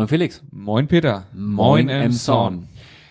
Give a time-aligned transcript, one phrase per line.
[0.00, 0.42] Moin Felix.
[0.50, 1.24] Moin Peter.
[1.34, 2.66] Moin Emson.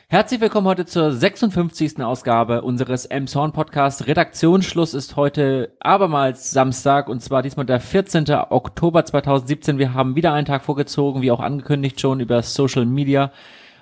[0.07, 2.02] Herzlich willkommen heute zur 56.
[2.02, 4.08] Ausgabe unseres Emson Podcast.
[4.08, 8.25] Redaktionsschluss ist heute abermals Samstag und zwar diesmal der 14.
[8.49, 9.78] Oktober 2017.
[9.78, 13.31] Wir haben wieder einen Tag vorgezogen, wie auch angekündigt schon über Social Media.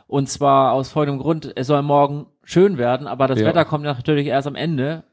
[0.08, 3.46] Und zwar aus folgendem Grund, es soll morgen schön werden, aber das Ja.
[3.46, 5.06] Wetter kommt natürlich erst am Ende.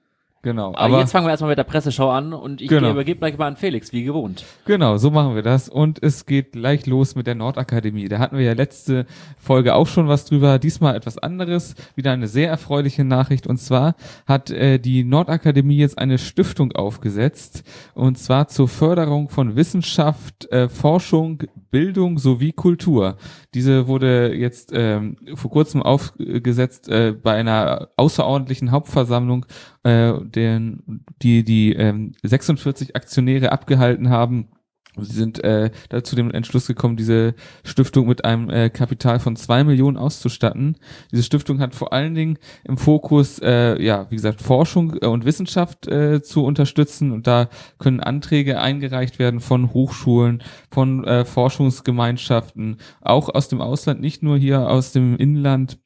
[0.44, 0.68] Genau.
[0.68, 2.90] Aber, Aber jetzt fangen wir erstmal mit der Presseschau an und ich Genau.
[2.90, 4.44] übergebe gleich mal an Felix, wie gewohnt.
[4.66, 5.68] genau, so machen wir das.
[5.70, 8.08] Und es geht gleich los mit der Nordakademie.
[8.08, 9.06] Da hatten wir ja letzte
[9.38, 10.58] Folge auch schon was drüber.
[10.58, 11.74] Diesmal etwas anderes.
[11.96, 13.46] Wieder eine sehr erfreuliche Nachricht.
[13.46, 13.94] Und zwar
[14.26, 17.64] hat äh, die Nordakademie jetzt eine Stiftung aufgesetzt.
[17.94, 21.42] Und zwar zur Förderung von Wissenschaft, äh, Forschung,
[21.74, 23.16] Bildung sowie Kultur.
[23.52, 29.44] Diese wurde jetzt ähm, vor kurzem aufgesetzt äh, bei einer außerordentlichen Hauptversammlung,
[29.82, 34.50] äh, den, die die ähm, 46 Aktionäre abgehalten haben.
[34.96, 39.36] Sie sind äh, da zu dem Entschluss gekommen, diese Stiftung mit einem äh, Kapital von
[39.36, 40.76] zwei Millionen auszustatten.
[41.10, 45.24] Diese Stiftung hat vor allen Dingen im Fokus, äh, ja, wie gesagt, Forschung äh, und
[45.24, 47.12] Wissenschaft äh, zu unterstützen.
[47.12, 54.00] Und da können Anträge eingereicht werden von Hochschulen, von äh, Forschungsgemeinschaften, auch aus dem Ausland,
[54.00, 55.78] nicht nur hier aus dem Inland.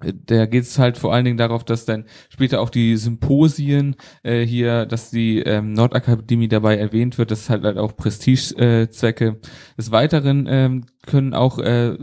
[0.00, 4.44] Da geht es halt vor allen Dingen darauf, dass dann später auch die Symposien äh,
[4.44, 9.26] hier, dass die ähm, Nordakademie dabei erwähnt wird, das ist halt, halt auch Prestigezwecke.
[9.26, 9.76] Äh.
[9.78, 11.96] Des Weiteren ähm, können auch äh,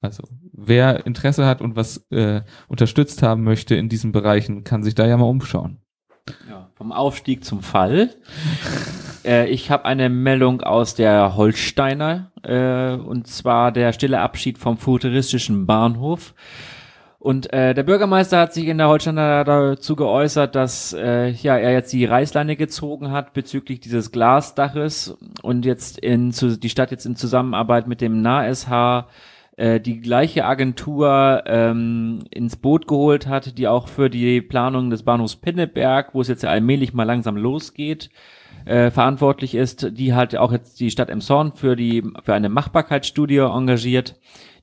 [0.00, 0.22] Also
[0.52, 5.06] wer Interesse hat und was äh, unterstützt haben möchte in diesen Bereichen, kann sich da
[5.06, 5.78] ja mal umschauen.
[6.48, 8.10] Ja, vom Aufstieg zum Fall.
[9.24, 14.76] äh, ich habe eine Meldung aus der Holsteiner, äh, und zwar der stille Abschied vom
[14.76, 16.34] futuristischen Bahnhof.
[17.20, 21.72] Und äh, der Bürgermeister hat sich in der Holsteiner dazu geäußert, dass äh, ja er
[21.72, 27.06] jetzt die Reißleine gezogen hat bezüglich dieses Glasdaches und jetzt in zu, die Stadt jetzt
[27.06, 28.68] in Zusammenarbeit mit dem NASH
[29.58, 35.02] äh, die gleiche Agentur ähm, ins Boot geholt hat, die auch für die Planung des
[35.02, 38.08] Bahnhofs Pinneberg, wo es jetzt ja allmählich mal langsam losgeht,
[38.66, 43.38] äh, verantwortlich ist, die hat auch jetzt die Stadt Emshorn für die für eine Machbarkeitsstudie
[43.38, 44.14] engagiert.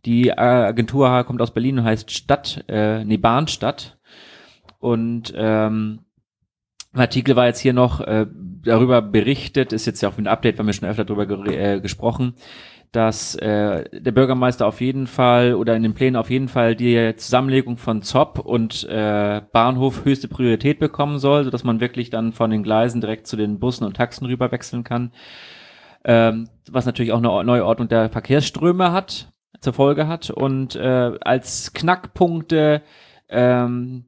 [0.06, 3.98] Die äh, Agentur kommt aus Berlin und heißt Stadt, äh, nee, Bahnstadt.
[4.80, 6.00] Und ähm,
[6.96, 8.26] im Artikel war jetzt hier noch äh,
[8.64, 12.34] darüber berichtet, ist jetzt ja auch ein Update, wir schon öfter darüber ger- äh, gesprochen,
[12.92, 17.14] dass äh, der Bürgermeister auf jeden Fall oder in den Plänen auf jeden Fall die
[17.18, 22.50] Zusammenlegung von ZOP und äh, Bahnhof höchste Priorität bekommen soll, sodass man wirklich dann von
[22.50, 25.12] den Gleisen direkt zu den Bussen und Taxen rüber wechseln kann.
[26.06, 30.30] Ähm, was natürlich auch eine neue Ordnung der Verkehrsströme hat, zur Folge hat.
[30.30, 32.82] Und äh, als Knackpunkte
[33.28, 34.06] ähm,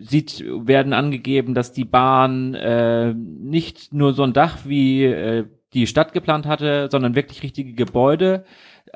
[0.00, 5.86] sieht, werden angegeben, dass die Bahn äh, nicht nur so ein Dach wie äh, die
[5.86, 8.44] Stadt geplant hatte, sondern wirklich richtige Gebäude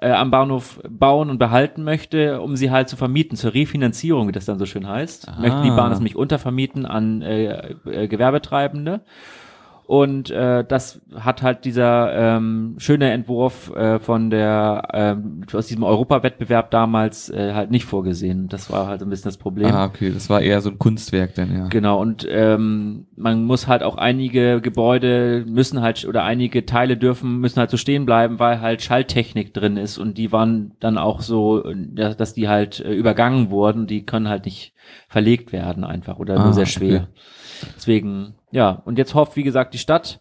[0.00, 4.32] äh, am Bahnhof bauen und behalten möchte, um sie halt zu vermieten, zur Refinanzierung, wie
[4.32, 5.28] das dann so schön heißt.
[5.28, 5.40] Ah.
[5.40, 9.00] Möchte die Bahn das nämlich untervermieten an äh, äh, Gewerbetreibende.
[9.88, 15.82] Und äh, das hat halt dieser ähm, schöne Entwurf äh, von der ähm, aus diesem
[15.82, 18.48] Europawettbewerb damals äh, halt nicht vorgesehen.
[18.48, 19.74] Das war halt so ein bisschen das Problem.
[19.74, 21.68] Ah, okay, das war eher so ein Kunstwerk dann, ja.
[21.68, 27.38] Genau, und ähm, man muss halt auch einige Gebäude müssen halt oder einige Teile dürfen,
[27.38, 31.22] müssen halt so stehen bleiben, weil halt Schalltechnik drin ist und die waren dann auch
[31.22, 31.62] so,
[31.94, 34.74] dass die halt äh, übergangen wurden, die können halt nicht
[35.08, 37.06] verlegt werden einfach oder Ah, nur sehr okay.
[37.76, 40.20] Deswegen, ja, und jetzt hofft, wie gesagt, die Stadt,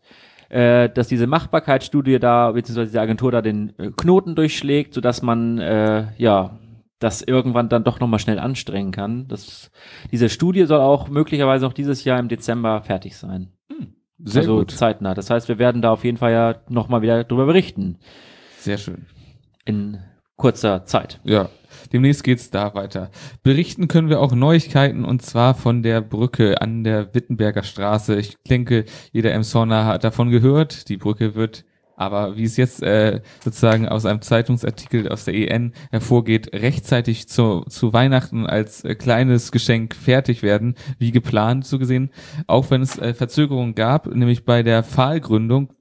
[0.49, 5.57] äh, dass diese Machbarkeitsstudie da, beziehungsweise die Agentur da den äh, Knoten durchschlägt, sodass man,
[5.59, 6.57] äh, ja,
[6.99, 9.27] das irgendwann dann doch nochmal schnell anstrengen kann.
[9.27, 9.71] Das,
[10.11, 13.51] diese Studie soll auch möglicherweise noch dieses Jahr im Dezember fertig sein.
[14.23, 14.71] Sehr also gut.
[14.71, 15.13] zeitnah.
[15.13, 17.99] Das heißt, wir werden da auf jeden Fall ja nochmal wieder drüber berichten.
[18.57, 19.05] Sehr schön.
[19.65, 19.99] In
[20.35, 21.19] kurzer Zeit.
[21.23, 21.49] Ja,
[21.91, 23.11] demnächst geht's da weiter.
[23.43, 28.17] Berichten können wir auch Neuigkeiten und zwar von der Brücke an der Wittenberger Straße.
[28.17, 30.89] Ich denke, jeder Emsonner hat davon gehört.
[30.89, 31.65] Die Brücke wird
[31.97, 37.65] aber wie es jetzt äh, sozusagen aus einem Zeitungsartikel aus der EN hervorgeht, rechtzeitig zu,
[37.67, 42.11] zu Weihnachten als äh, kleines Geschenk fertig werden, wie geplant so gesehen,
[42.45, 45.73] auch wenn es äh, Verzögerungen gab, nämlich bei der Pfahlgründung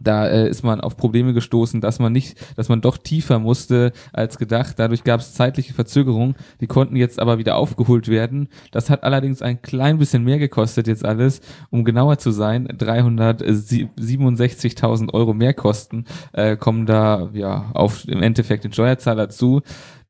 [0.00, 3.92] da äh, ist man auf Probleme gestoßen, dass man nicht, dass man doch tiefer musste
[4.12, 4.78] als gedacht.
[4.78, 8.48] Dadurch gab es zeitliche Verzögerungen, die konnten jetzt aber wieder aufgeholt werden.
[8.70, 11.40] Das hat allerdings ein klein bisschen mehr gekostet jetzt alles,
[11.70, 12.68] um genauer zu sein.
[12.68, 19.60] 367.000 Euro Mehrkosten äh, kommen da ja auf im Endeffekt den Steuerzahler zu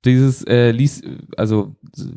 [0.05, 1.03] dieses äh, ließ,
[1.37, 1.75] also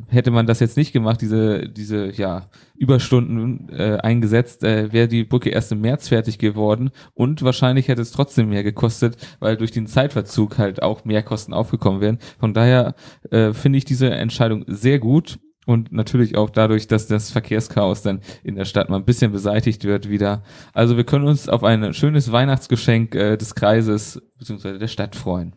[0.07, 5.23] hätte man das jetzt nicht gemacht, diese, diese ja, Überstunden äh, eingesetzt, äh, wäre die
[5.23, 9.71] Brücke erst im März fertig geworden und wahrscheinlich hätte es trotzdem mehr gekostet, weil durch
[9.71, 12.19] den Zeitverzug halt auch mehr Kosten aufgekommen wären.
[12.39, 12.93] Von daher
[13.31, 15.39] äh, finde ich diese Entscheidung sehr gut.
[15.67, 19.83] Und natürlich auch dadurch, dass das Verkehrschaos dann in der Stadt mal ein bisschen beseitigt
[19.83, 20.43] wird wieder.
[20.73, 24.79] Also wir können uns auf ein schönes Weihnachtsgeschenk äh, des Kreises bzw.
[24.79, 25.55] der Stadt freuen.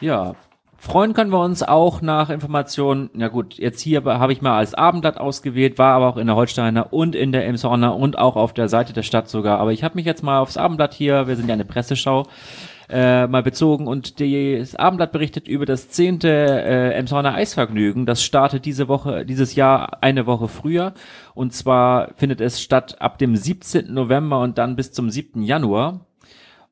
[0.00, 0.36] Ja,
[0.86, 4.72] Freuen können wir uns auch nach Informationen, ja gut, jetzt hier habe ich mal als
[4.72, 8.52] Abendblatt ausgewählt, war aber auch in der Holsteiner und in der Emshorner und auch auf
[8.52, 9.58] der Seite der Stadt sogar.
[9.58, 12.28] Aber ich habe mich jetzt mal aufs Abendblatt hier, wir sind ja eine Presseschau,
[12.88, 18.06] äh, mal bezogen und das Abendblatt berichtet über das zehnte äh, Emshorner Eisvergnügen.
[18.06, 20.94] Das startet diese Woche, dieses Jahr eine Woche früher
[21.34, 23.92] und zwar findet es statt ab dem 17.
[23.92, 25.42] November und dann bis zum 7.
[25.42, 26.06] Januar.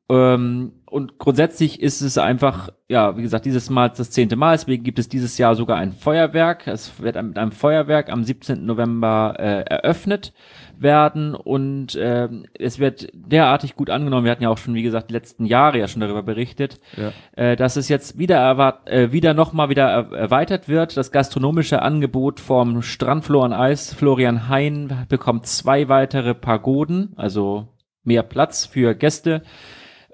[0.07, 4.83] Ähm, und grundsätzlich ist es einfach, ja, wie gesagt, dieses Mal das zehnte Mal, deswegen
[4.83, 6.67] gibt es dieses Jahr sogar ein Feuerwerk.
[6.67, 8.65] Es wird mit einem Feuerwerk am 17.
[8.65, 10.31] November äh, eröffnet
[10.77, 14.25] werden und äh, es wird derartig gut angenommen.
[14.25, 17.11] Wir hatten ja auch schon, wie gesagt, die letzten Jahre ja schon darüber berichtet, ja.
[17.35, 20.95] äh, dass es jetzt wieder erwart äh, wieder nochmal wieder erweitert wird.
[20.95, 27.69] Das gastronomische Angebot vom Strandflor Eis Florian Hein bekommt zwei weitere Pagoden, also
[28.03, 29.41] mehr Platz für Gäste.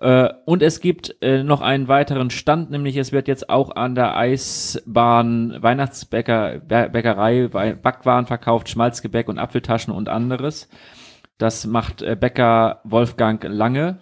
[0.02, 3.94] Äh, und es gibt äh, noch einen weiteren Stand, nämlich es wird jetzt auch an
[3.94, 10.70] der Eisbahn Weihnachtsbäckerei Backwaren verkauft, Schmalzgebäck und Apfeltaschen und anderes.
[11.38, 14.00] Das macht äh, Bäcker Wolfgang Lange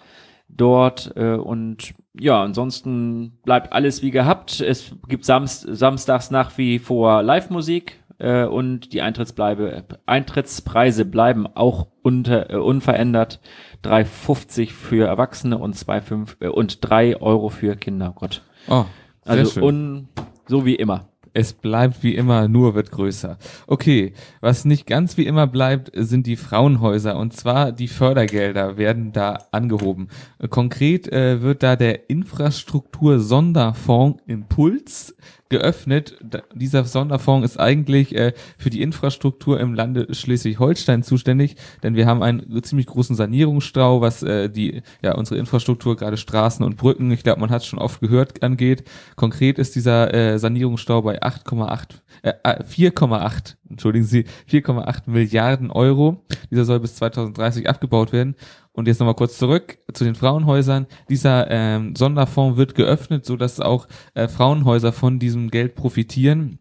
[0.47, 4.61] dort äh, und ja, ansonsten bleibt alles wie gehabt.
[4.61, 11.87] Es gibt samst samstags nach wie vor Live-Musik äh, und die Eintrittsbleibe, Eintrittspreise bleiben auch
[12.01, 13.39] unter, äh, unverändert.
[13.83, 18.13] 3,50 für Erwachsene und 2,5 äh, und 3 Euro für Kinder.
[18.15, 18.43] Gott.
[18.67, 18.85] Oh,
[19.25, 20.09] also un,
[20.47, 21.09] so wie immer.
[21.33, 23.37] Es bleibt wie immer, nur wird größer.
[23.67, 27.17] Okay, was nicht ganz wie immer bleibt, sind die Frauenhäuser.
[27.17, 30.09] Und zwar die Fördergelder werden da angehoben.
[30.49, 35.15] Konkret äh, wird da der Infrastruktur Sonderfonds Impuls
[35.49, 36.17] geöffnet.
[36.53, 42.23] dieser Sonderfonds ist eigentlich äh, für die Infrastruktur im Lande Schleswig-Holstein zuständig, denn wir haben
[42.23, 47.23] einen ziemlich großen Sanierungsstau, was äh, die ja unsere Infrastruktur gerade Straßen und Brücken, ich
[47.23, 48.83] glaube, man hat es schon oft gehört, angeht.
[49.15, 56.23] Konkret ist dieser äh, Sanierungsstau bei 8,8 äh, 4,8 äh, entschuldigen Sie 4,8 Milliarden Euro.
[56.51, 58.35] Dieser soll bis 2030 abgebaut werden
[58.71, 60.87] und jetzt nochmal kurz zurück zu den Frauenhäusern.
[61.09, 66.59] Dieser ähm, Sonderfonds wird geöffnet, so dass auch äh, Frauenhäuser von diesem Geld profitieren.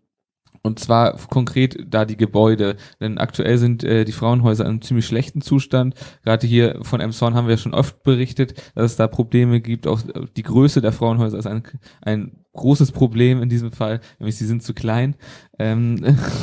[0.63, 2.77] Und zwar konkret da die Gebäude.
[3.01, 5.95] Denn aktuell sind äh, die Frauenhäuser in einem ziemlich schlechten Zustand.
[6.25, 9.87] Gerade hier von Emshorn haben wir schon oft berichtet, dass es da Probleme gibt.
[9.87, 10.01] Auch
[10.37, 11.63] die Größe der Frauenhäuser ist ein,
[12.03, 15.15] ein großes Problem in diesem Fall, nämlich sie sind zu klein.
[15.59, 15.97] Ähm,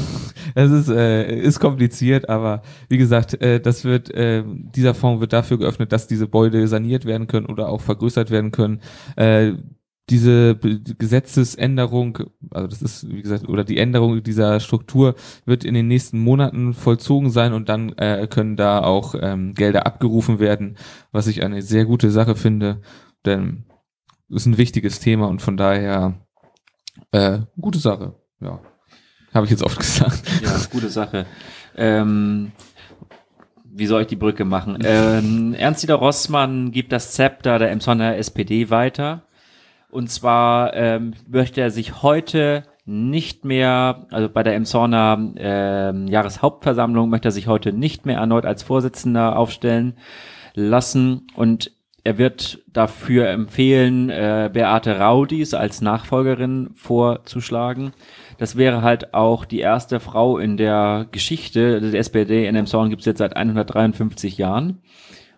[0.55, 5.34] das ist, äh, ist kompliziert, aber wie gesagt, äh, das wird, äh, dieser Fonds wird
[5.34, 8.81] dafür geöffnet, dass diese Gebäude saniert werden können oder auch vergrößert werden können.
[9.15, 9.53] Äh,
[10.09, 12.19] diese Gesetzesänderung,
[12.51, 16.74] also das ist, wie gesagt, oder die Änderung dieser Struktur wird in den nächsten Monaten
[16.74, 20.77] vollzogen sein und dann äh, können da auch ähm, Gelder abgerufen werden,
[21.12, 22.81] was ich eine sehr gute Sache finde,
[23.25, 23.65] denn
[24.29, 26.19] ist ein wichtiges Thema und von daher
[27.12, 28.15] äh, gute Sache.
[28.39, 28.59] Ja,
[29.33, 30.24] habe ich jetzt oft gesagt.
[30.43, 31.25] Ja, gute Sache.
[31.75, 32.51] Ähm,
[33.63, 34.77] wie soll ich die Brücke machen?
[34.83, 39.24] Ähm, Ernst-Dieter Rossmann gibt das Zepter der Emsonner SPD weiter.
[39.89, 47.10] Und zwar ähm, möchte er sich heute nicht mehr, also bei der Emsonner äh, Jahreshauptversammlung
[47.10, 49.98] möchte er sich heute nicht mehr erneut als Vorsitzender aufstellen
[50.54, 51.27] lassen.
[51.36, 51.72] Und
[52.04, 57.94] er wird dafür empfehlen, äh, Beate Raudis als Nachfolgerin vorzuschlagen.
[58.38, 63.01] Das wäre halt auch die erste Frau in der Geschichte der SPD in Emshorn gibt
[63.01, 64.84] es jetzt seit 153 Jahren.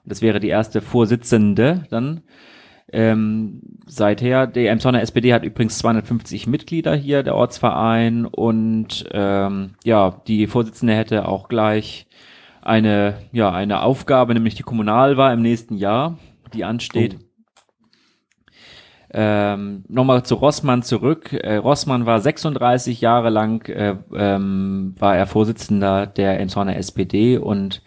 [0.03, 2.21] Das wäre die erste Vorsitzende dann.
[2.91, 10.21] Ähm, seither, die Emshorner SPD hat übrigens 250 Mitglieder hier, der Ortsverein, und ähm, ja,
[10.27, 12.07] die Vorsitzende hätte auch gleich
[12.61, 16.17] eine, ja, eine Aufgabe, nämlich die Kommunalwahl im nächsten Jahr
[16.53, 17.17] die ansteht.
[19.09, 21.31] Ähm, Nochmal zu Rossmann zurück.
[21.31, 27.81] Äh, Rossmann war 36 Jahre lang, äh, ähm, war er Vorsitzender der Elmshorner SPD und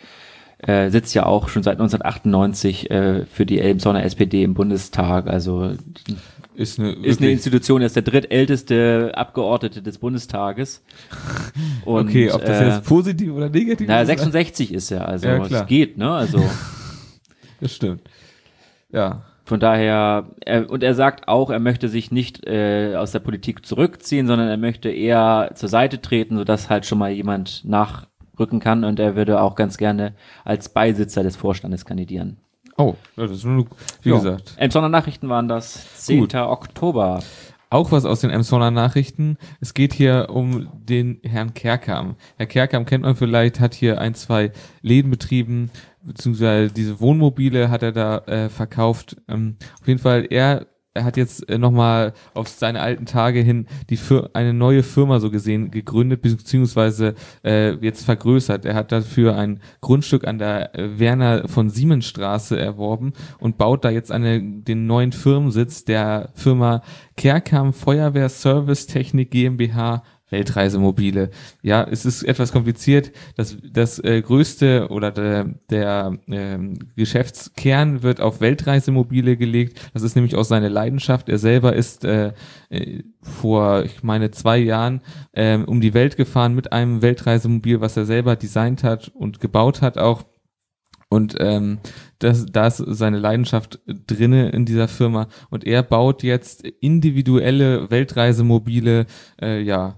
[0.67, 5.27] äh, sitzt ja auch schon seit 1998 äh, für die Elmshorner SPD im Bundestag.
[5.27, 5.73] Also
[6.55, 10.83] Ist eine, ist eine Institution, er ist der drittälteste Abgeordnete des Bundestages.
[11.85, 14.09] Und, okay, ob das äh, jetzt positiv oder negativ naja, ist?
[14.09, 16.11] 66 ist er, also Ja, es geht, ne?
[16.11, 16.43] Also
[17.61, 18.03] Das stimmt.
[18.91, 19.23] Ja.
[19.45, 23.67] Von daher, er, und er sagt auch, er möchte sich nicht äh, aus der Politik
[23.67, 27.65] zurückziehen, sondern er möchte eher zur Seite treten, sodass halt schon mal jemand
[28.41, 32.39] nachrücken kann und er würde auch ganz gerne als Beisitzer des Vorstandes kandidieren.
[32.77, 33.67] Oh, das ist nur,
[34.03, 34.17] wie Ja.
[34.17, 34.55] gesagt.
[34.57, 36.21] Elmshorner Nachrichten waren das 10.
[36.21, 36.35] Gut.
[36.35, 37.23] Oktober.
[37.73, 39.37] Auch was aus den Emsonner Nachrichten.
[39.61, 42.17] Es geht hier um den Herrn Kerkam.
[42.37, 44.51] Herr Kerkam kennt man vielleicht, hat hier ein, zwei
[44.83, 45.71] Läden betrieben,
[46.03, 49.17] beziehungsweise diese Wohnmobile hat er da äh, verkauft.
[49.29, 53.67] Ähm, auf jeden Fall, er, er hat jetzt äh, nochmal auf seine alten Tage hin
[53.91, 58.65] die Fir eine neue Firma so gesehen gegründet, beziehungsweise äh, jetzt vergrößert.
[58.65, 63.85] Er hat dafür ein Grundstück an der äh, Werner von Siemens Straße erworben und baut
[63.85, 66.83] da jetzt eine, den neuen Firmensitz der Firma
[67.17, 71.31] Kerkam Feuerwehr Service Technik GmbH Weltreisemobile.
[71.63, 73.13] Ja, es ist etwas kompliziert.
[73.37, 79.91] Das, das äh, größte oder der, der ähm, Geschäftskern wird auf Weltreisemobile gelegt.
[79.93, 81.29] Das ist nämlich auch seine Leidenschaft.
[81.29, 82.33] Er selber ist äh,
[82.71, 85.03] äh, vor, ich meine, zwei Jahren
[85.35, 89.83] ähm, um die Welt gefahren mit einem Weltreisemobil, was er selber designt hat und gebaut
[89.83, 90.25] hat auch.
[91.13, 91.79] Und ähm,
[92.21, 95.27] das, da ist seine Leidenschaft drinne in dieser Firma.
[95.51, 99.07] Und er baut jetzt individuelle Weltreisemobile,
[99.43, 99.97] äh, ja,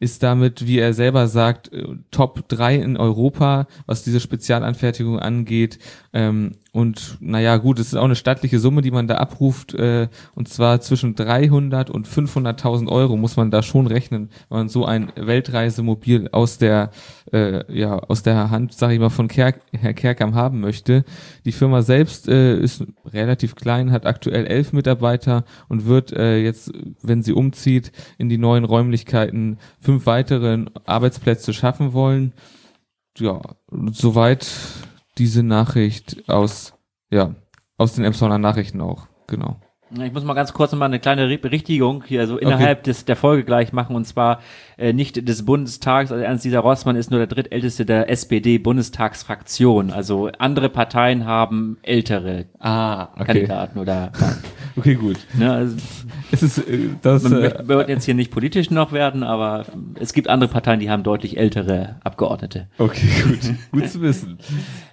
[0.00, 5.78] ist damit, wie er selber sagt, äh, Top 3 in Europa, was diese Spezialanfertigung angeht.
[6.12, 9.74] Ähm, und naja, gut, es ist auch eine stattliche Summe, die man da abruft.
[9.74, 14.68] Äh, und zwar zwischen 300 und 500.000 Euro muss man da schon rechnen, wenn man
[14.68, 16.90] so ein Weltreisemobil aus der,
[17.32, 21.04] äh, ja, aus der Hand, sage ich mal, von Kerk, Herr Kerkam haben möchte.
[21.44, 26.72] Die Firma selbst äh, ist relativ klein, hat aktuell elf Mitarbeiter und wird äh, jetzt,
[27.02, 32.32] wenn sie umzieht, in die neuen Räumlichkeiten fünf weitere Arbeitsplätze schaffen wollen.
[33.18, 33.40] Ja,
[33.92, 34.46] soweit
[35.20, 36.72] diese Nachricht aus,
[37.10, 37.34] ja,
[37.76, 39.60] aus den Emsonner Nachrichten auch, genau.
[40.04, 43.16] Ich muss mal ganz kurz noch mal eine kleine Berichtigung hier so innerhalb des, der
[43.16, 44.38] Folge gleich machen und zwar
[44.78, 49.90] äh, nicht des Bundestags, also Ernst dieser Rossmann ist nur der drittälteste der SPD-Bundestagsfraktion.
[49.90, 54.12] Also andere Parteien haben ältere Ah, Kandidaten oder
[54.76, 55.18] Okay, gut.
[55.34, 55.76] ne, also,
[56.30, 59.66] Es ist, äh, das, wir, äh, wir jetzt hier nicht politisch noch werden, aber
[59.98, 62.68] es gibt andere Parteien, die haben deutlich ältere Abgeordnete.
[62.78, 63.40] okay, gut.
[63.72, 64.38] gut zu wissen.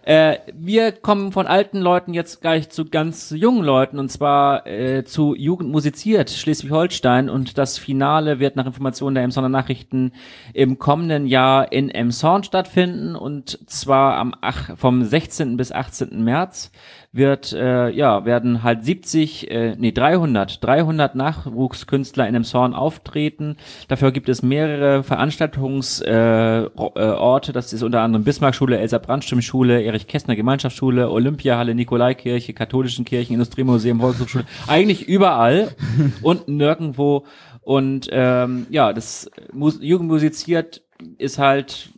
[0.08, 5.04] Äh, wir kommen von alten Leuten jetzt gleich zu ganz jungen Leuten und zwar äh,
[5.04, 10.14] zu Jugend musiziert Schleswig-Holstein und das Finale wird nach Informationen der Emsonner Nachrichten
[10.54, 15.58] im kommenden Jahr in Emshorn stattfinden und zwar am ach, vom 16.
[15.58, 16.24] bis 18.
[16.24, 16.72] März
[17.12, 23.58] wird äh, ja werden halt 70 äh, nee 300 300 Nachwuchskünstler in Emshorn auftreten.
[23.88, 26.72] Dafür gibt es mehrere Veranstaltungsorte.
[26.78, 27.54] Äh, äh, Orte.
[27.54, 33.34] das ist unter anderem Bismarckschule, Elsa Brandstimm Schule, Erich Kästner Gemeinschaftsschule, Olympiahalle, Nikolaikirche, katholischen Kirchen,
[33.34, 34.46] Industriemuseum, Volkshochschule.
[34.68, 35.76] Eigentlich überall
[36.22, 37.26] und nirgendwo.
[37.62, 40.84] Und ähm, ja, das Mus Jugend musiziert
[41.18, 41.90] ist halt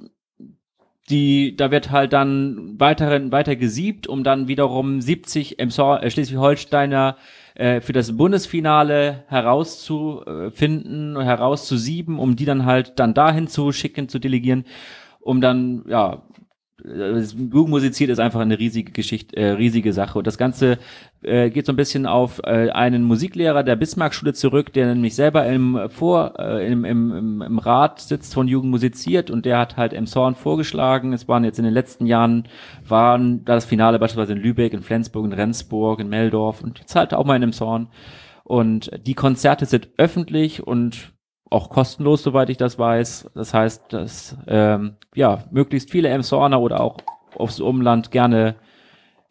[1.10, 7.18] die, da wird halt dann weiter, weiter gesiebt, um dann wiederum 70 Emsor- äh, Schleswig-Holsteiner
[7.56, 14.20] äh, für das Bundesfinale herauszufinden, herauszusieben, um die dann halt dann dahin zu schicken, zu
[14.20, 14.66] delegieren,
[15.20, 16.24] um dann, ja,
[16.84, 20.18] das Jugend musiziert ist einfach eine riesige Geschichte, äh, riesige Sache.
[20.18, 20.78] Und das Ganze
[21.22, 25.46] äh, geht so ein bisschen auf äh, einen Musiklehrer der Bismarckschule zurück, der nämlich selber
[25.46, 29.94] im Vor, äh, im, im, im Rat sitzt von Jugend musiziert und der hat halt
[29.94, 31.14] im Zorn vorgeschlagen.
[31.14, 32.48] Es waren jetzt in den letzten Jahren
[32.88, 36.96] waren da das Finale beispielsweise in Lübeck, in Flensburg, in Rendsburg, in Meldorf und jetzt
[36.96, 37.90] halt auch mal in dem Zorn.
[38.44, 41.14] Und die Konzerte sind öffentlich und
[41.50, 43.32] auch kostenlos, soweit ich das weiß.
[43.34, 46.98] Das heißt, dass ähm, ja möglichst viele Emshorner oder auch
[47.36, 48.56] aufs Umland gerne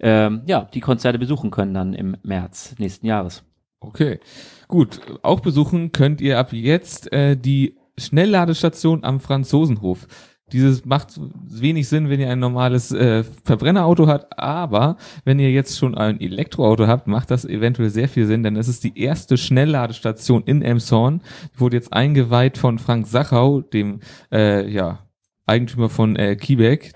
[0.01, 3.45] ähm, ja die Konzerte besuchen können dann im März nächsten Jahres.
[3.81, 4.19] Okay,
[4.67, 5.01] gut.
[5.23, 10.07] Auch besuchen könnt ihr ab jetzt äh, die Schnellladestation am Franzosenhof.
[10.53, 15.79] Dieses macht wenig Sinn, wenn ihr ein normales äh, Verbrennerauto habt, aber wenn ihr jetzt
[15.79, 19.37] schon ein Elektroauto habt, macht das eventuell sehr viel Sinn, denn es ist die erste
[19.37, 21.21] Schnellladestation in Elmshorn,
[21.55, 24.01] Die wurde jetzt eingeweiht von Frank Sachau, dem
[24.33, 25.01] äh, ja
[25.47, 26.37] Eigentümer von äh,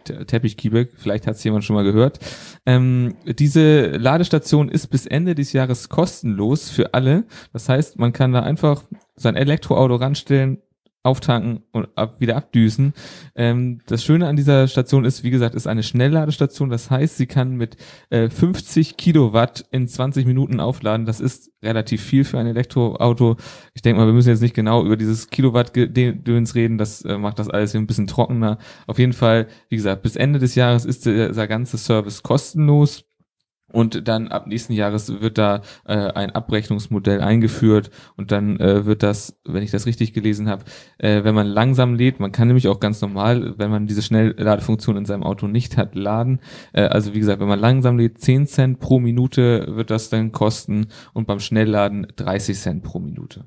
[0.05, 2.19] Te- Teppich Keyback, vielleicht hat es jemand schon mal gehört.
[2.67, 7.25] Ähm, diese Ladestation ist bis Ende des Jahres kostenlos für alle.
[7.55, 8.83] Das heißt, man kann da einfach
[9.17, 10.59] sein Elektroauto ranstellen,
[11.05, 12.95] auftanken und ab, wieder abdüsen.
[13.35, 16.71] Ähm, das Schöne an dieser Station ist, wie gesagt, ist eine Schnellladestation.
[16.71, 17.77] Das heißt, sie kann mit
[18.11, 21.05] äh, 50 Kilowatt in 20 Minuten aufladen.
[21.05, 23.37] Das ist relativ viel für ein Elektroauto.
[23.75, 26.79] Ich denke mal, wir müssen jetzt nicht genau über dieses Kilowatt-Döns reden.
[26.79, 28.59] Das äh, macht das alles ein bisschen trockener.
[28.87, 33.05] Auf jeden Fall, wie gesagt, bis Ende des Jahres ist dieser ganze Service kostenlos.
[33.73, 39.03] Und dann ab nächsten Jahres wird da äh, ein Abrechnungsmodell eingeführt und dann äh, wird
[39.03, 40.65] das, wenn ich das richtig gelesen habe,
[40.99, 44.97] äh, wenn man langsam lädt, man kann nämlich auch ganz normal, wenn man diese Schnellladefunktion
[44.97, 46.41] in seinem Auto nicht hat, laden.
[46.73, 50.33] Äh, also wie gesagt, wenn man langsam lädt, 10 Cent pro Minute wird das dann
[50.33, 53.47] kosten und beim Schnellladen 30 Cent pro Minute.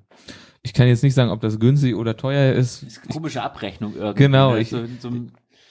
[0.64, 2.82] Ich kann jetzt nicht sagen, ob das günstig oder teuer ist.
[2.82, 4.24] Das ist komische Abrechnung irgendwie.
[4.24, 4.62] Genau, ne?
[4.62, 5.12] ich- so, so,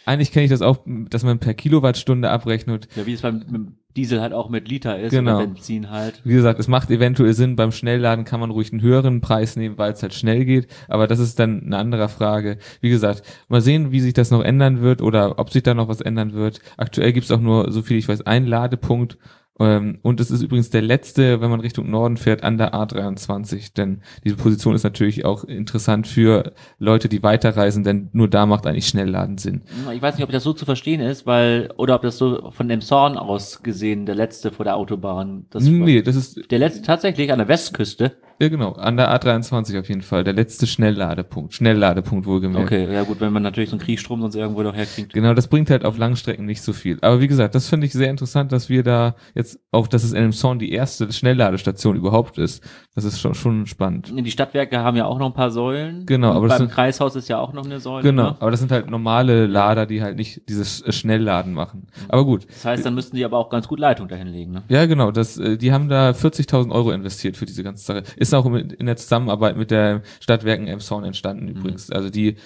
[0.06, 2.86] Eigentlich kenne ich das auch, dass man per Kilowattstunde abrechnet.
[2.94, 5.36] ja, wie es beim Diesel halt auch mit Liter ist Genau.
[5.36, 6.20] oder Benzin halt.
[6.24, 9.78] Wie gesagt, es macht eventuell Sinn, beim Schnellladen kann man ruhig einen höheren Preis nehmen,
[9.78, 12.58] weil es halt schnell geht, aber das ist dann eine andere Frage.
[12.80, 15.88] Wie gesagt, mal sehen, wie sich das noch ändern wird oder ob sich da noch
[15.88, 16.60] was ändern wird.
[16.76, 19.16] Aktuell gibt es auch nur, so viel ich weiß, einen Ladepunkt
[19.56, 24.02] und es ist übrigens der letzte, wenn man Richtung Norden fährt, an der A23, denn
[24.24, 28.88] diese Position ist natürlich auch interessant für Leute, die weiterreisen, denn nur da macht eigentlich
[28.88, 29.62] Schnellladen Sinn.
[29.92, 32.68] Ich weiß nicht, ob das so zu verstehen ist, weil, oder ob das so von
[32.68, 35.46] dem Zorn aus gesehen der letzte vor der Autobahn.
[35.50, 38.16] Das nee, das ist, Der letzte tatsächlich an der Westküste.
[38.40, 42.66] Ja genau, an der A23 auf jeden Fall, der letzte Schnellladepunkt, Schnellladepunkt wohlgemerkt.
[42.66, 45.12] Okay, ja gut, wenn man natürlich so einen Kriegsstrom sonst irgendwo noch herkriegt.
[45.12, 46.98] Genau, das bringt halt auf Langstrecken nicht so viel.
[47.00, 50.12] Aber wie gesagt, das finde ich sehr interessant, dass wir da jetzt auch, dass es
[50.12, 52.62] in Elmshorn die erste Schnellladestation überhaupt ist.
[52.94, 54.12] Das ist schon, schon spannend.
[54.16, 56.06] Die Stadtwerke haben ja auch noch ein paar Säulen.
[56.06, 58.02] Genau, Und aber das beim sind- Kreishaus ist ja auch noch eine Säule.
[58.02, 58.36] Genau, Ne?
[58.40, 61.86] aber das sind halt normale Lader, die halt nicht dieses äh, Schnellladen machen.
[62.08, 62.46] Aber gut.
[62.48, 64.52] Das heißt, dann müssten die aber auch ganz gut Leitung dahin legen.
[64.52, 64.62] Ne?
[64.68, 68.02] Ja, genau, das, äh, die haben da 40.000 Euro investiert für diese ganze Sache.
[68.24, 71.90] Ist auch in der Zusammenarbeit mit der Stadtwerken Elmshorn entstanden übrigens.
[71.90, 72.36] Also die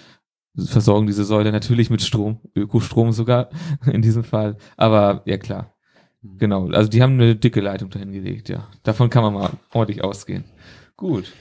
[0.57, 3.51] versorgen diese Säule natürlich mit Strom, Ökostrom sogar
[3.87, 4.57] in diesem Fall.
[4.77, 5.77] Aber ja klar,
[6.23, 6.69] genau.
[6.71, 8.67] Also die haben eine dicke Leitung dahin gelegt, ja.
[8.83, 10.43] Davon kann man mal ordentlich ausgehen.
[10.97, 11.33] Gut.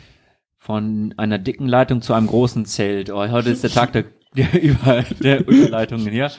[0.59, 3.09] Von einer dicken Leitung zu einem großen Zelt.
[3.09, 4.05] Oh, heute ist der Tag der,
[4.51, 6.31] der, über, der Überleitungen hier.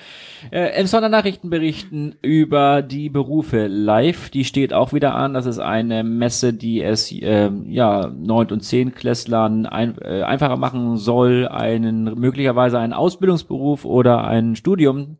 [0.52, 4.30] Äh, Emsonner Nachrichten berichten über die Berufe live.
[4.30, 5.34] Die steht auch wieder an.
[5.34, 10.56] Das ist eine Messe, die es ähm, ja neun und zehn Klässlern ein, äh, einfacher
[10.56, 15.18] machen soll, einen möglicherweise einen Ausbildungsberuf oder ein Studium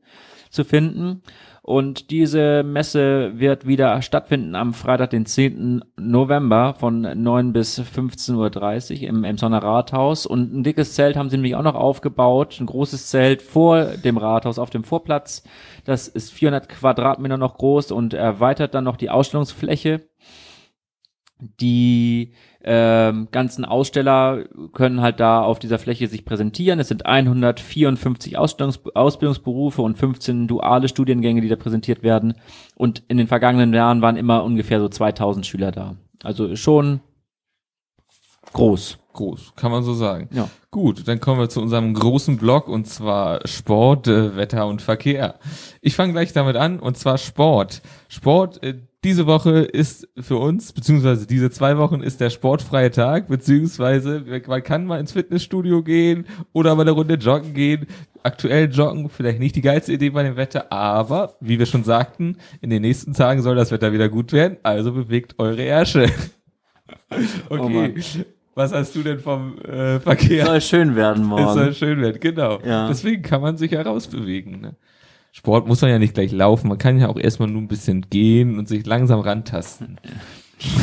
[0.51, 1.23] zu finden.
[1.69, 5.85] Und diese Messe wird wieder stattfinden am Freitag, den 10.
[5.99, 10.25] November von 9 bis 15.30 Uhr im Emsonner Rathaus.
[10.25, 12.57] Und ein dickes Zelt haben sie nämlich auch noch aufgebaut.
[12.59, 15.43] Ein großes Zelt vor dem Rathaus auf dem Vorplatz.
[15.85, 20.09] Das ist 400 Quadratmeter noch groß und erweitert dann noch die Ausstellungsfläche.
[21.61, 22.33] Die
[22.71, 26.79] ähm, ganzen Aussteller können halt da auf dieser Fläche sich präsentieren.
[26.79, 32.35] Es sind 154 Ausstellungs Ausbildungsberufe und 15 duale Studiengänge, die da präsentiert werden.
[32.77, 35.97] Und in den vergangenen Jahren waren immer ungefähr so 2000 Schüler da.
[36.23, 37.01] Also schon
[38.53, 38.99] groß.
[39.19, 40.29] Groß, kann man so sagen.
[40.33, 40.49] Ja.
[40.71, 45.41] Gut, dann kommen wir zu unserem großen Block und zwar Sport, äh, Wetter und Verkehr.
[45.81, 47.83] Ich fange gleich damit an und zwar Sport.
[48.07, 53.27] Sport, äh, diese Woche ist für uns, beziehungsweise diese zwei Wochen ist der sportfreie Tag,
[53.27, 57.89] beziehungsweise man kann mal ins Fitnessstudio gehen oder mal eine Runde joggen gehen.
[58.23, 62.37] Aktuell joggen, vielleicht nicht die geilste Idee bei dem Wetter, aber wie wir schon sagten,
[62.61, 66.07] in den nächsten Tagen soll das Wetter wieder gut werden, also bewegt eure Ärsche.
[67.51, 67.95] Okay.
[67.97, 68.38] Oh.
[68.59, 70.47] Was hast du denn vom äh, Verkehr?
[70.47, 71.75] Soll schön werden Es soll morgen.
[71.75, 72.59] schön werden, genau.
[72.65, 72.89] Ja.
[72.89, 74.61] Deswegen kann man sich ja rausbewegen.
[74.61, 74.75] Ne?
[75.31, 78.07] Sport muss man ja nicht gleich laufen, man kann ja auch erstmal nur ein bisschen
[78.11, 80.01] gehen und sich langsam rantasten.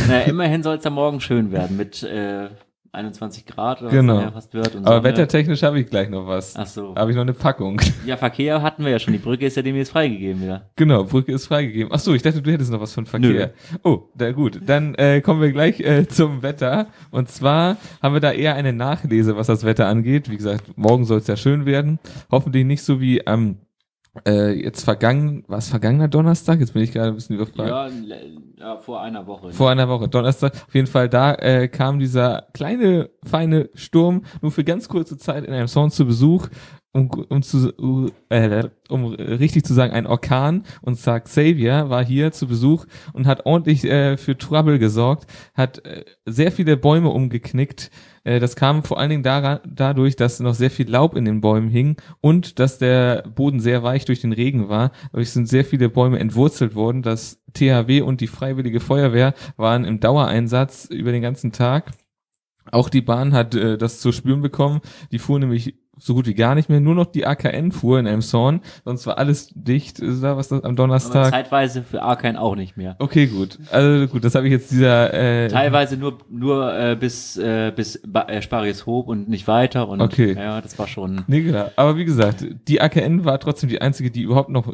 [0.07, 2.47] Na, immerhin soll es ja morgen schön werden mit äh,
[2.95, 4.15] 21 Grad oder Genau.
[4.17, 4.75] was ja fast wird.
[4.75, 5.03] Und Aber Sonne.
[5.03, 6.55] wettertechnisch habe ich gleich noch was.
[6.55, 6.95] Ach so.
[6.95, 7.79] Habe ich noch eine Packung.
[8.05, 9.13] Ja, Verkehr hatten wir ja schon.
[9.13, 10.69] Die Brücke ist ja demnächst freigegeben wieder.
[10.75, 11.91] genau, Brücke ist freigegeben.
[11.93, 13.51] Ach so, ich dachte, du hättest noch was von Verkehr.
[13.84, 14.62] Oh, na gut.
[14.65, 16.88] Dann äh, kommen wir gleich äh, zum Wetter.
[17.12, 20.29] Und zwar haben wir da eher eine Nachlese, was das Wetter angeht.
[20.29, 21.99] Wie gesagt, morgen soll es ja schön werden.
[22.31, 23.58] Hoffentlich nicht so wie am
[24.25, 26.60] äh, jetzt vergangen, war es vergangener Donnerstag?
[26.60, 27.69] Jetzt bin ich gerade ein bisschen überfragt.
[27.69, 27.89] Ja,
[28.57, 29.51] ja, vor einer Woche.
[29.51, 30.53] Vor einer Woche, Donnerstag.
[30.53, 35.43] Auf jeden Fall, da äh, kam dieser kleine, feine Sturm nur für ganz kurze Zeit
[35.43, 36.47] in einem Sound zu Besuch.
[36.95, 37.73] Um, um, zu,
[38.29, 43.27] äh, um richtig zu sagen, ein Orkan und zwar Xavier war hier zu Besuch und
[43.27, 47.91] hat ordentlich äh, für Trouble gesorgt, hat äh, sehr viele Bäume umgeknickt.
[48.23, 51.41] Äh, das kam vor allen Dingen daran, dadurch, dass noch sehr viel Laub in den
[51.41, 54.93] Bäumen hing und dass der Boden sehr weich durch den Regen war.
[55.12, 57.01] Dadurch sind sehr viele Bäume entwurzelt worden.
[57.01, 61.91] Das THW und die Freiwillige Feuerwehr waren im Dauereinsatz über den ganzen Tag.
[62.71, 64.81] Auch die Bahn hat äh, das zu spüren bekommen.
[65.12, 68.05] Die fuhr nämlich so gut wie gar nicht mehr, nur noch die AKN fuhr in
[68.05, 71.27] Elmshorn, sonst war alles dicht, ist da was das am Donnerstag?
[71.27, 72.95] Aber zeitweise für AKN auch nicht mehr.
[72.99, 73.60] Okay, gut.
[73.71, 77.95] Also gut, das habe ich jetzt dieser äh, Teilweise nur nur äh, bis äh, bis
[77.95, 80.34] äh, Sparius Hob und nicht weiter und okay.
[80.34, 81.71] ja, das war schon Nee, genau.
[81.75, 84.73] Aber wie gesagt, die AKN war trotzdem die einzige, die überhaupt noch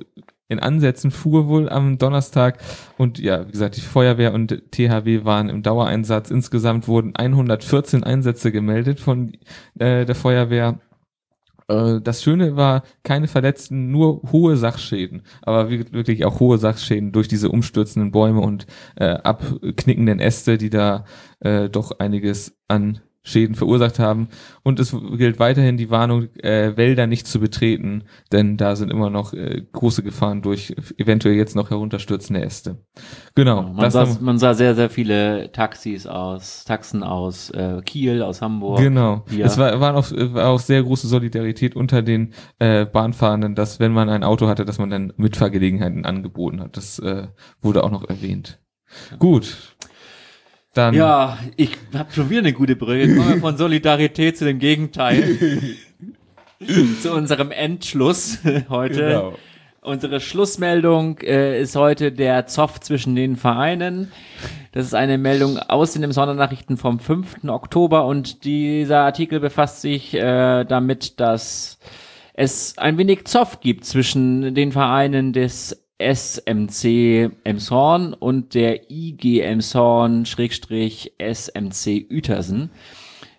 [0.52, 2.58] in Ansätzen fuhr wohl am Donnerstag
[2.98, 6.30] und ja, wie gesagt, die Feuerwehr und THW waren im Dauereinsatz.
[6.30, 9.32] Insgesamt wurden 114 Einsätze gemeldet von
[9.80, 10.80] äh, der Feuerwehr
[12.02, 17.50] das Schöne war, keine Verletzten, nur hohe Sachschäden, aber wirklich auch hohe Sachschäden durch diese
[17.50, 21.06] umstürzenden Bäume und äh, abknickenden Äste, die da
[21.40, 24.30] äh, doch einiges an Schäden verursacht haben.
[24.64, 29.10] Und es gilt weiterhin die Warnung, äh, Wälder nicht zu betreten, denn da sind immer
[29.10, 32.78] noch äh, große Gefahren durch eventuell jetzt noch herunterstürzende Äste.
[33.36, 33.74] Genau.
[33.74, 38.80] man, sah, man, sah, sehr, sehr viele Taxis aus, Taxen aus äh, Kiel, aus Hamburg.
[38.80, 39.24] Genau.
[39.30, 39.46] Hier.
[39.46, 43.94] Es war, war, auch, war auch sehr große Solidarität unter den äh, Bahnfahrenden, dass wenn
[43.94, 46.76] man ein Auto hatte, dass man dann Mitfahrgelegenheiten angeboten hat.
[46.76, 47.28] Das äh,
[47.62, 48.60] wurde auch noch erwähnt.
[49.20, 49.76] Gut,
[50.74, 53.16] dann ja, ich habe schon wieder eine gute Brille.
[53.16, 55.38] Kommen wir von Solidarität zu dem Gegenteil.
[57.02, 59.08] zu unserem Endschluss heute.
[59.08, 59.34] Genau.
[59.84, 64.12] Unsere Schlussmeldung äh, ist heute der Zoff zwischen den Vereinen.
[64.74, 67.46] Das ist eine Meldung aus den Sondernachrichten vom 5.
[67.48, 71.80] Oktober und dieser Artikel befasst sich äh, damit, dass
[72.36, 80.26] es ein wenig Zoff gibt zwischen den Vereinen des SMC Emshorn und der IG Emshorn
[80.26, 82.70] Schrägstrich SMC Uetersen.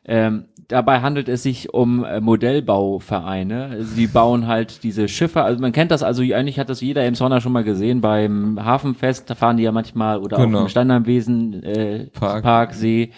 [0.04, 3.66] Ähm, dabei handelt es sich um äh, Modellbauvereine.
[3.66, 5.42] Also die bauen halt diese Schiffe.
[5.42, 9.30] Also man kennt das also, eigentlich hat das jeder Emshorner schon mal gesehen beim Hafenfest.
[9.30, 10.58] Da fahren die ja manchmal oder genau.
[10.58, 12.42] auch im Standardwesen äh, Park.
[12.42, 13.12] Parksee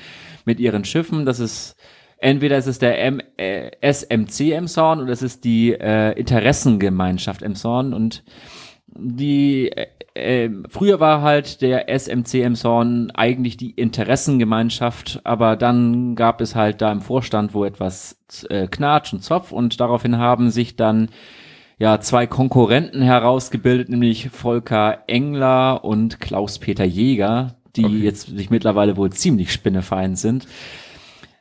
[0.44, 1.24] mit ihren Schiffen.
[1.24, 1.76] Das ist
[2.18, 7.94] entweder ist es der M äh, SMC Emshorn oder es ist die äh, Interessengemeinschaft Emshorn
[7.94, 8.24] und
[8.96, 16.40] die äh, äh, früher war halt der SMCM Zorn eigentlich die Interessengemeinschaft, aber dann gab
[16.40, 18.16] es halt da im Vorstand wo etwas
[18.48, 21.08] äh, Knatsch und Zopf und daraufhin haben sich dann
[21.78, 27.98] ja zwei Konkurrenten herausgebildet, nämlich Volker Engler und Klaus-Peter Jäger, die okay.
[27.98, 30.46] jetzt sich mittlerweile wohl ziemlich spinnefeind sind.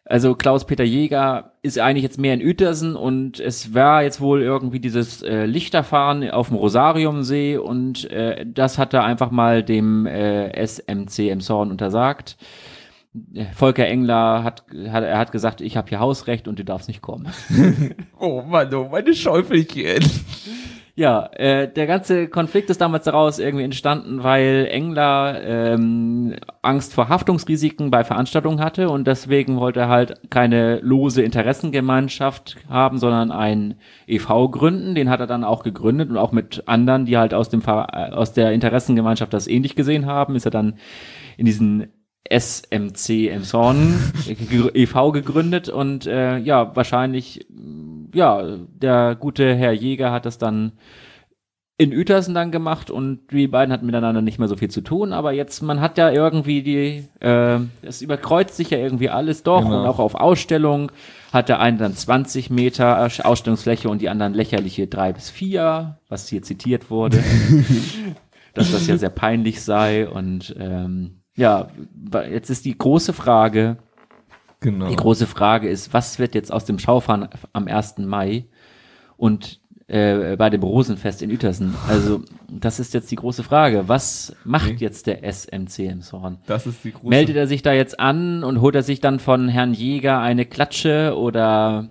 [0.05, 4.81] Also Klaus-Peter Jäger ist eigentlich jetzt mehr in Uetersen und es war jetzt wohl irgendwie
[4.81, 10.49] dieses äh, Lichterfahren auf dem Rosariumsee und äh, das hat er einfach mal dem äh,
[10.65, 12.37] SMC im Zorn untersagt.
[13.53, 17.01] Volker Engler hat, hat er hat gesagt, ich habe hier Hausrecht und du darfst nicht
[17.01, 17.31] kommen.
[18.19, 20.03] oh Mann, oh meine Schäufelchen.
[20.95, 27.09] Ja, äh, der ganze Konflikt ist damals daraus irgendwie entstanden, weil Engler ähm, Angst vor
[27.09, 33.73] Haftungsrisiken bei Veranstaltungen hatte und deswegen wollte er halt keine lose Interessengemeinschaft haben, sondern ein
[34.05, 34.93] EV gründen.
[34.93, 38.33] Den hat er dann auch gegründet und auch mit anderen, die halt aus dem aus
[38.33, 40.75] der Interessengemeinschaft das ähnlich gesehen haben, ist er dann
[41.37, 41.87] in diesen
[42.29, 44.13] SMC Emshorn
[44.73, 45.11] e.V.
[45.11, 47.45] gegründet und äh, ja, wahrscheinlich,
[48.13, 50.73] ja, der gute Herr Jäger hat das dann
[51.77, 55.11] in Uetersen dann gemacht und die beiden hatten miteinander nicht mehr so viel zu tun,
[55.11, 59.63] aber jetzt, man hat ja irgendwie die, äh, es überkreuzt sich ja irgendwie alles doch
[59.63, 59.81] genau.
[59.81, 60.91] und auch auf Ausstellung
[61.33, 66.27] hat der eine dann 20 Meter Ausstellungsfläche und die anderen lächerliche drei bis vier, was
[66.27, 67.23] hier zitiert wurde,
[68.53, 71.67] dass das ja sehr peinlich sei und ähm, ja,
[72.29, 73.77] jetzt ist die große Frage.
[74.59, 74.87] Genau.
[74.87, 77.97] Die große Frage ist, was wird jetzt aus dem Schaufahren am 1.
[77.99, 78.45] Mai
[79.17, 81.75] und äh, bei dem Rosenfest in Uetersen?
[81.89, 83.83] Also, das ist jetzt die große Frage.
[83.87, 84.77] Was macht okay.
[84.79, 86.37] jetzt der SMC im Zorn?
[86.45, 89.19] Das ist die große Meldet er sich da jetzt an und holt er sich dann
[89.19, 91.89] von Herrn Jäger eine Klatsche oder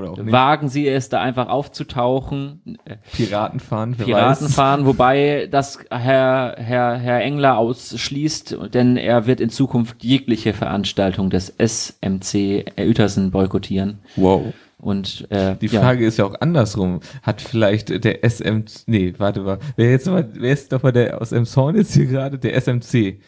[0.00, 2.78] Wagen sie es, da einfach aufzutauchen.
[3.12, 3.94] Piratenfahren.
[3.96, 11.30] Piratenfahren, wobei das Herr, Herr, Herr Engler ausschließt, denn er wird in Zukunft jegliche Veranstaltung
[11.30, 13.98] des SMC Uetersen boykottieren.
[14.16, 14.52] Wow.
[14.80, 16.08] Und äh, die Frage ja.
[16.08, 17.00] ist ja auch andersrum.
[17.22, 21.20] Hat vielleicht der SM, nee, warte mal, wer jetzt mal, wer ist doch mal der
[21.20, 23.20] aus Emshorn jetzt hier gerade, der SMC?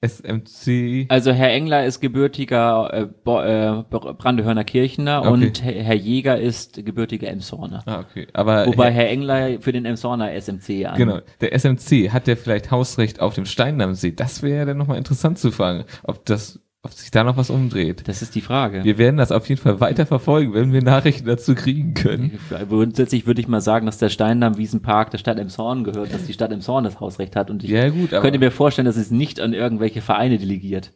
[0.00, 1.06] SMC.
[1.08, 5.28] Also Herr Engler ist gebürtiger äh, Bo äh, Brandehörner Kirchner Okay.
[5.28, 7.82] und Herr Jäger ist gebürtiger Emshorner.
[7.86, 8.28] Ah, okay.
[8.32, 10.96] Aber Wobei Herr, Herr Engler für den Emshorner SMC an.
[10.96, 14.12] genau, der SMC, hat der vielleicht Hausrecht auf dem Stein am See?
[14.12, 17.50] Das wäre ja dann nochmal interessant zu fragen, ob das, ob sich da noch was
[17.50, 18.06] umdreht.
[18.06, 18.84] Das ist die Frage.
[18.84, 22.38] Wir werden das auf jeden Fall weiter verfolgen, wenn wir Nachrichten dazu kriegen können.
[22.68, 26.52] Grundsätzlich würde ich mal sagen, dass der Steindamm-Wiesenpark der Stadt Emshorn gehört, dass die Stadt
[26.52, 27.50] Emshorn das Hausrecht hat.
[27.50, 30.92] Und ich Ja, gut, könnte mir vorstellen, dass es nicht an irgendwelche Vereine delegiert,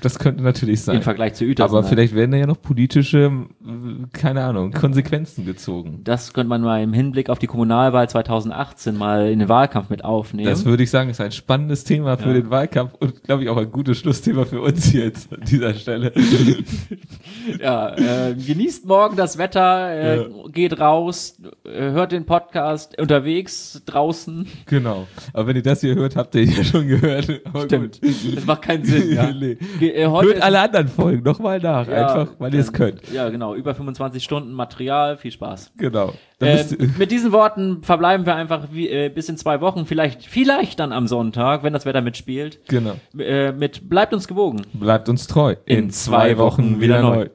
[0.00, 0.96] das könnte natürlich sein.
[0.96, 1.76] im Vergleich zu Uetersen.
[1.76, 3.18] Aber vielleicht werden da ja noch politische,
[3.64, 6.00] äh, keine Ahnung, Konsequenzen gezogen.
[6.04, 10.04] Das könnte man mal im Hinblick auf die Kommunalwahl 2018 mal in den Wahlkampf mit
[10.04, 10.48] aufnehmen.
[10.48, 12.34] Das würde ich sagen, ist ein spannendes Thema für Ja.
[12.34, 16.12] den Wahlkampf und glaube ich auch ein gutes Schlussthema für uns jetzt an dieser Stelle.
[17.60, 20.26] ja, äh, genießt morgen das Wetter, äh, Ja.
[20.52, 24.46] geht raus, äh, hört den Podcast unterwegs, draußen.
[24.66, 25.06] genau.
[25.32, 27.28] Aber wenn ihr das hier hört, habt ihr ja schon gehört.
[27.44, 28.00] Aber Stimmt.
[28.00, 28.36] gut.
[28.36, 29.12] Das macht keinen Sinn.
[29.14, 29.30] ja.
[29.32, 29.56] Nee.
[29.82, 33.12] Äh, Hört alle anderen Folgen nochmal nach, Ja, einfach weil ihr es dann- könnt.
[33.12, 33.54] Ja, genau.
[33.54, 35.16] Über 25 Stunden Material.
[35.16, 35.72] Viel Spaß.
[35.76, 36.12] Genau.
[36.40, 40.24] Ähm, ihr- mit diesen Worten verbleiben wir einfach wie, äh, bis in zwei Wochen, vielleicht,
[40.26, 42.60] vielleicht dann am Sonntag, wenn das Wetter mitspielt.
[42.68, 42.94] genau.
[43.18, 44.62] Äh, mit bleibt uns gewogen.
[44.72, 45.56] Bleibt uns treu.
[45.66, 47.28] In zwei Wochen wieder neu.